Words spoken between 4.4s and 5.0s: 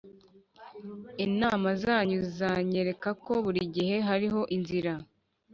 inzira.